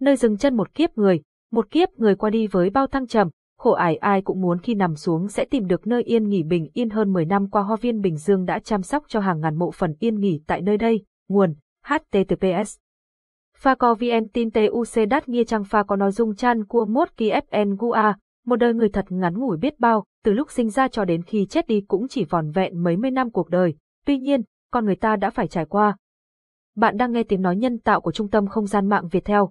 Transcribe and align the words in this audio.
nơi 0.00 0.16
dừng 0.16 0.36
chân 0.36 0.56
một 0.56 0.74
kiếp 0.74 0.98
người, 0.98 1.20
một 1.52 1.70
kiếp 1.70 1.88
người 1.96 2.14
qua 2.14 2.30
đi 2.30 2.46
với 2.46 2.70
bao 2.70 2.86
thăng 2.86 3.06
trầm, 3.06 3.28
khổ 3.58 3.72
ải 3.72 3.96
ai 3.96 4.22
cũng 4.22 4.40
muốn 4.40 4.58
khi 4.58 4.74
nằm 4.74 4.96
xuống 4.96 5.28
sẽ 5.28 5.44
tìm 5.44 5.66
được 5.66 5.86
nơi 5.86 6.02
yên 6.02 6.28
nghỉ 6.28 6.42
bình 6.42 6.68
yên 6.72 6.90
hơn 6.90 7.12
10 7.12 7.24
năm 7.24 7.50
qua 7.50 7.62
Hoa 7.62 7.76
viên 7.76 8.00
Bình 8.00 8.16
Dương 8.16 8.44
đã 8.44 8.58
chăm 8.58 8.82
sóc 8.82 9.04
cho 9.08 9.20
hàng 9.20 9.40
ngàn 9.40 9.58
mộ 9.58 9.70
phần 9.70 9.94
yên 9.98 10.20
nghỉ 10.20 10.40
tại 10.46 10.62
nơi 10.62 10.76
đây, 10.76 11.04
nguồn 11.28 11.54
https 11.86 12.76
Pha 13.56 13.74
co 13.74 13.94
vn 13.94 14.28
tin 14.32 14.50
tuc 14.50 15.08
đát 15.08 15.28
nghe 15.28 15.44
trang 15.44 15.64
pha 15.64 15.82
có 15.82 15.96
nói 15.96 16.12
dung 16.12 16.36
chan 16.36 16.64
cua 16.64 16.84
mốt 16.84 17.08
kỳ 17.16 17.30
fn 17.30 17.76
gua, 17.78 18.12
một 18.46 18.56
đời 18.56 18.74
người 18.74 18.88
thật 18.88 19.04
ngắn 19.08 19.38
ngủi 19.38 19.56
biết 19.56 19.80
bao, 19.80 20.04
từ 20.24 20.32
lúc 20.32 20.50
sinh 20.50 20.70
ra 20.70 20.88
cho 20.88 21.04
đến 21.04 21.22
khi 21.22 21.46
chết 21.50 21.66
đi 21.66 21.80
cũng 21.88 22.08
chỉ 22.08 22.24
vòn 22.24 22.50
vẹn 22.50 22.82
mấy 22.82 22.96
mươi 22.96 23.10
năm 23.10 23.30
cuộc 23.30 23.50
đời, 23.50 23.74
tuy 24.06 24.18
nhiên, 24.18 24.40
con 24.70 24.84
người 24.84 24.96
ta 24.96 25.16
đã 25.16 25.30
phải 25.30 25.48
trải 25.48 25.64
qua. 25.64 25.96
Bạn 26.76 26.96
đang 26.96 27.12
nghe 27.12 27.22
tiếng 27.22 27.42
nói 27.42 27.56
nhân 27.56 27.78
tạo 27.78 28.00
của 28.00 28.12
Trung 28.12 28.30
tâm 28.30 28.46
Không 28.46 28.66
gian 28.66 28.88
mạng 28.88 29.08
Việt 29.08 29.24
theo. 29.24 29.50